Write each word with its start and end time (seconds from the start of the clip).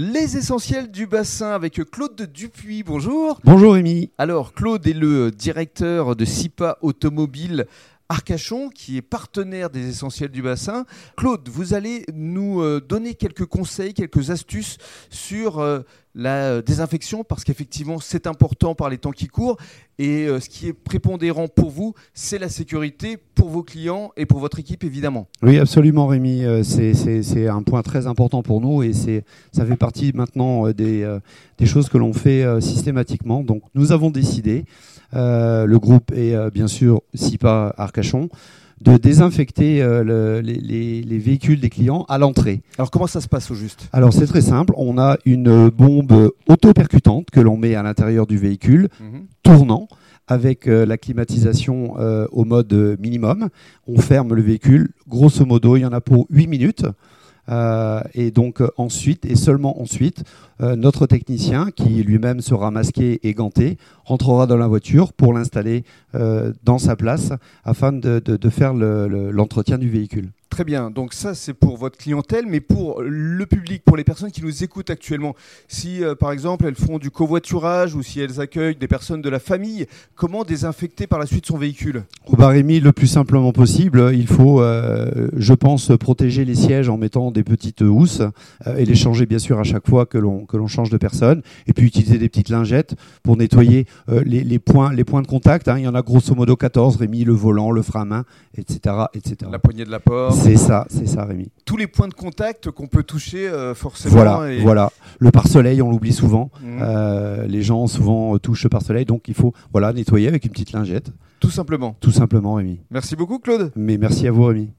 Les 0.00 0.36
essentiels 0.36 0.92
du 0.92 1.08
bassin 1.08 1.50
avec 1.50 1.80
Claude 1.90 2.30
Dupuis. 2.32 2.84
Bonjour. 2.84 3.40
Bonjour 3.42 3.72
Rémi. 3.72 4.12
Alors, 4.16 4.52
Claude 4.52 4.86
est 4.86 4.92
le 4.92 5.32
directeur 5.32 6.14
de 6.14 6.24
SIPA 6.24 6.78
Automobile 6.82 7.66
Arcachon, 8.08 8.68
qui 8.68 8.96
est 8.96 9.02
partenaire 9.02 9.70
des 9.70 9.88
essentiels 9.88 10.30
du 10.30 10.40
bassin. 10.40 10.86
Claude, 11.16 11.48
vous 11.48 11.74
allez 11.74 12.06
nous 12.14 12.62
euh, 12.62 12.80
donner 12.80 13.14
quelques 13.14 13.46
conseils, 13.46 13.92
quelques 13.92 14.30
astuces 14.30 14.78
sur 15.10 15.58
euh, 15.58 15.80
la 16.18 16.60
désinfection, 16.62 17.22
parce 17.22 17.44
qu'effectivement, 17.44 18.00
c'est 18.00 18.26
important 18.26 18.74
par 18.74 18.90
les 18.90 18.98
temps 18.98 19.12
qui 19.12 19.28
courent. 19.28 19.56
Et 20.00 20.26
euh, 20.26 20.40
ce 20.40 20.48
qui 20.48 20.66
est 20.66 20.72
prépondérant 20.72 21.46
pour 21.46 21.70
vous, 21.70 21.94
c'est 22.12 22.38
la 22.38 22.48
sécurité 22.48 23.16
pour 23.36 23.48
vos 23.48 23.62
clients 23.62 24.10
et 24.16 24.26
pour 24.26 24.40
votre 24.40 24.58
équipe, 24.58 24.82
évidemment. 24.82 25.28
Oui, 25.42 25.58
absolument, 25.58 26.08
Rémi. 26.08 26.42
C'est 26.64 27.46
un 27.46 27.62
point 27.62 27.82
très 27.82 28.08
important 28.08 28.42
pour 28.42 28.60
nous 28.60 28.82
et 28.82 28.92
ça 28.92 29.64
fait 29.64 29.76
partie 29.76 30.12
maintenant 30.12 30.70
des, 30.70 31.18
des 31.56 31.66
choses 31.66 31.88
que 31.88 31.98
l'on 31.98 32.12
fait 32.12 32.44
systématiquement. 32.60 33.44
Donc, 33.44 33.62
nous 33.74 33.92
avons 33.92 34.10
décidé, 34.10 34.64
le 35.12 35.76
groupe 35.76 36.12
est 36.12 36.50
bien 36.50 36.66
sûr 36.66 37.02
SIPA 37.14 37.74
Arcachon, 37.76 38.28
de 38.80 38.96
désinfecter 38.96 39.82
euh, 39.82 40.40
les, 40.42 41.18
véhicules 41.18 41.60
des 41.60 41.70
clients 41.70 42.04
à 42.08 42.18
l'entrée. 42.18 42.62
Alors 42.78 42.90
comment 42.90 43.06
ça 43.06 43.20
se 43.20 43.28
passe 43.28 43.50
au 43.50 43.54
juste? 43.54 43.88
Alors 43.92 44.12
c'est 44.12 44.26
très 44.26 44.40
simple, 44.40 44.72
on 44.76 44.98
a 44.98 45.16
une 45.24 45.68
bombe 45.68 46.32
auto-percutante 46.48 47.30
que 47.30 47.40
l'on 47.40 47.56
met 47.56 47.74
à 47.74 47.82
l'intérieur 47.82 48.26
du 48.26 48.38
véhicule, 48.38 48.88
mhm. 49.00 49.26
tournant 49.42 49.88
avec 50.26 50.68
euh, 50.68 50.84
la 50.84 50.98
climatisation 50.98 51.96
euh, 51.98 52.26
au 52.30 52.44
mode 52.44 52.98
minimum. 53.00 53.48
On 53.86 53.98
ferme 53.98 54.34
le 54.34 54.42
véhicule, 54.42 54.90
grosso 55.08 55.44
modo 55.44 55.76
il 55.76 55.80
y 55.80 55.86
en 55.86 55.92
a 55.92 56.00
pour 56.00 56.26
8 56.30 56.46
minutes. 56.46 56.84
Et 57.48 58.30
donc 58.30 58.62
ensuite, 58.76 59.24
et 59.24 59.36
seulement 59.36 59.80
ensuite, 59.80 60.24
notre 60.60 61.06
technicien, 61.06 61.70
qui 61.70 62.02
lui-même 62.02 62.40
sera 62.40 62.70
masqué 62.70 63.20
et 63.22 63.34
ganté, 63.34 63.78
rentrera 64.04 64.46
dans 64.46 64.56
la 64.56 64.66
voiture 64.66 65.12
pour 65.12 65.32
l'installer 65.32 65.84
euh, 66.14 66.52
dans 66.64 66.78
sa 66.78 66.96
place 66.96 67.32
afin 67.64 67.92
de, 67.92 68.20
faire 68.50 68.72
l'entretien 68.74 69.78
du 69.78 69.88
véhicule. 69.88 70.30
Très 70.58 70.64
bien, 70.64 70.90
donc 70.90 71.14
ça 71.14 71.36
c'est 71.36 71.54
pour 71.54 71.76
votre 71.76 71.96
clientèle, 71.96 72.44
mais 72.48 72.58
pour 72.58 73.00
le 73.00 73.46
public, 73.46 73.84
pour 73.84 73.96
les 73.96 74.02
personnes 74.02 74.32
qui 74.32 74.42
nous 74.42 74.64
écoutent 74.64 74.90
actuellement, 74.90 75.36
si 75.68 76.02
euh, 76.02 76.16
par 76.16 76.32
exemple 76.32 76.66
elles 76.66 76.74
font 76.74 76.98
du 76.98 77.12
covoiturage 77.12 77.94
ou 77.94 78.02
si 78.02 78.18
elles 78.18 78.40
accueillent 78.40 78.74
des 78.74 78.88
personnes 78.88 79.22
de 79.22 79.28
la 79.28 79.38
famille, 79.38 79.86
comment 80.16 80.42
désinfecter 80.42 81.06
par 81.06 81.20
la 81.20 81.26
suite 81.26 81.46
son 81.46 81.58
véhicule? 81.58 82.02
Au 82.26 82.34
bar 82.34 82.54
le 82.54 82.90
plus 82.90 83.06
simplement 83.06 83.52
possible, 83.52 84.10
il 84.12 84.26
faut, 84.26 84.60
euh, 84.60 85.28
je 85.36 85.54
pense, 85.54 85.92
protéger 85.96 86.44
les 86.44 86.56
sièges 86.56 86.88
en 86.88 86.96
mettant 86.96 87.30
des 87.30 87.44
petites 87.44 87.82
housses 87.82 88.22
et 88.76 88.84
les 88.84 88.96
changer 88.96 89.26
bien 89.26 89.38
sûr 89.38 89.60
à 89.60 89.62
chaque 89.62 89.88
fois 89.88 90.06
que 90.06 90.18
l'on 90.18 90.66
change 90.66 90.90
de 90.90 90.96
personne, 90.96 91.40
et 91.68 91.72
puis 91.72 91.86
utiliser 91.86 92.18
des 92.18 92.28
petites 92.28 92.48
lingettes 92.48 92.96
pour 93.22 93.36
nettoyer 93.36 93.86
euh, 94.08 94.24
les, 94.26 94.58
points, 94.58 94.92
les 94.92 95.04
points 95.04 95.22
de 95.22 95.28
contact. 95.28 95.68
Hein. 95.68 95.78
il 95.78 95.84
y 95.84 95.88
en 95.88 95.94
a 95.94 96.02
grosso 96.02 96.34
modo 96.34 96.56
14, 96.56 96.96
Rémi, 96.96 97.22
le 97.22 97.32
volant, 97.32 97.70
le 97.70 97.82
frein 97.82 98.02
à 98.02 98.04
main, 98.04 98.24
etc., 98.56 98.96
etc. 99.14 99.48
La 99.52 99.60
poignée 99.60 99.84
de 99.84 99.90
la 99.92 100.00
porte. 100.00 100.47
C'est 100.48 100.56
ça, 100.56 100.86
c'est 100.88 101.06
ça, 101.06 101.24
Rémi. 101.26 101.50
Tous 101.66 101.76
les 101.76 101.86
points 101.86 102.08
de 102.08 102.14
contact 102.14 102.70
qu'on 102.70 102.86
peut 102.86 103.02
toucher 103.02 103.46
euh, 103.46 103.74
forcément. 103.74 104.14
Voilà, 104.14 104.48
voilà. 104.60 104.92
Le 105.18 105.30
pare-soleil, 105.30 105.82
on 105.82 105.90
l'oublie 105.90 106.14
souvent. 106.14 106.50
Mmh. 106.62 106.78
Euh, 106.80 107.46
les 107.46 107.60
gens 107.60 107.86
souvent 107.86 108.38
touchent 108.38 108.64
le 108.64 108.70
pare-soleil, 108.70 109.04
donc 109.04 109.28
il 109.28 109.34
faut 109.34 109.52
voilà, 109.72 109.92
nettoyer 109.92 110.26
avec 110.26 110.46
une 110.46 110.50
petite 110.50 110.72
lingette. 110.72 111.10
Tout 111.40 111.50
simplement. 111.50 111.96
Tout 112.00 112.12
simplement, 112.12 112.54
Rémi. 112.54 112.80
Merci 112.90 113.14
beaucoup, 113.14 113.38
Claude. 113.38 113.72
Mais 113.76 113.98
merci 113.98 114.26
à 114.26 114.32
vous, 114.32 114.44
Rémi. 114.44 114.70